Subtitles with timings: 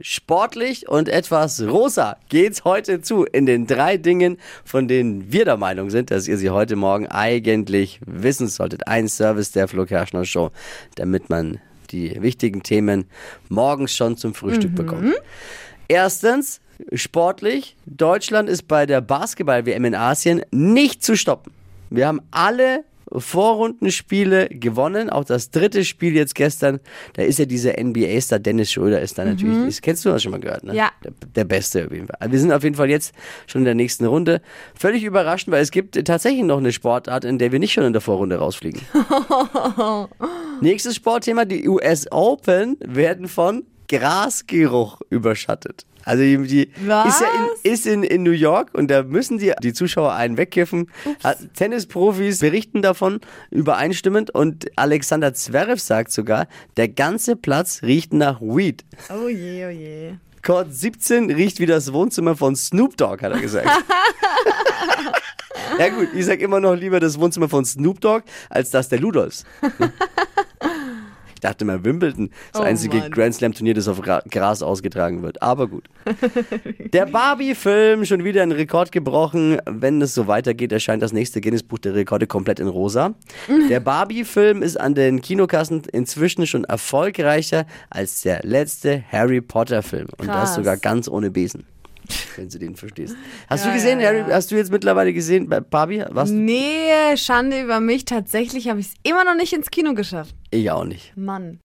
[0.00, 5.56] sportlich und etwas rosa geht's heute zu in den drei Dingen, von denen wir der
[5.56, 8.86] Meinung sind, dass ihr sie heute Morgen eigentlich wissen solltet.
[8.86, 10.50] Ein Service der Flo Kerschner Show,
[10.94, 13.06] damit man die wichtigen Themen
[13.48, 15.14] morgens schon zum Frühstück bekommt.
[15.88, 16.60] Erstens,
[16.92, 21.52] sportlich, Deutschland ist bei der Basketball-WM in Asien nicht zu stoppen.
[21.90, 25.10] Wir haben alle Vorrundenspiele gewonnen.
[25.10, 26.80] Auch das dritte Spiel jetzt gestern,
[27.14, 29.66] da ist ja dieser NBA-Star Dennis Schröder ist da natürlich.
[29.66, 30.74] Das kennst du das schon mal gehört, ne?
[30.74, 30.90] Ja.
[31.04, 32.16] Der, der Beste auf jeden Fall.
[32.20, 33.14] Also wir sind auf jeden Fall jetzt
[33.46, 34.40] schon in der nächsten Runde.
[34.74, 37.92] Völlig überraschend, weil es gibt tatsächlich noch eine Sportart, in der wir nicht schon in
[37.92, 38.80] der Vorrunde rausfliegen.
[40.60, 45.86] Nächstes Sportthema, die US Open werden von Grasgeruch überschattet.
[46.08, 47.26] Also die, die ist ja
[47.62, 50.90] in, ist in, in New York und da müssen die, die Zuschauer einen wegkiffen.
[51.54, 56.48] Tennisprofis berichten davon übereinstimmend und Alexander Zverev sagt sogar,
[56.78, 58.86] der ganze Platz riecht nach Weed.
[59.10, 60.14] Oh je, oh je.
[60.42, 63.68] Court 17 riecht wie das Wohnzimmer von Snoop Dogg, hat er gesagt.
[65.78, 68.98] ja gut, ich sag immer noch lieber das Wohnzimmer von Snoop Dogg als das der
[68.98, 69.44] Ludolfs.
[71.38, 73.10] Ich dachte mal, Wimbledon, das Oh einzige Mann.
[73.12, 75.40] Grand Slam Turnier, das auf Ra- Gras ausgetragen wird.
[75.40, 75.84] Aber gut.
[76.92, 79.58] Der Barbie-Film schon wieder ein Rekord gebrochen.
[79.64, 83.14] Wenn es so weitergeht, erscheint das nächste Guinness-Buch der Rekorde komplett in rosa.
[83.70, 90.08] Der Barbie-Film ist an den Kinokassen inzwischen schon erfolgreicher als der letzte Harry Potter-Film.
[90.18, 91.66] Und das sogar ganz ohne Besen.
[92.38, 93.16] Wenn du den verstehst.
[93.48, 94.28] Hast Ja, du gesehen, ja, Harry, ja.
[94.28, 96.04] hast du jetzt mittlerweile gesehen, bei Barbie?
[96.10, 96.30] Was?
[96.30, 98.04] Nee, Schande über mich.
[98.04, 100.36] Tatsächlich habe ich es immer noch nicht ins Kino geschafft.
[100.50, 101.16] Ich auch nicht.
[101.16, 101.56] Mann.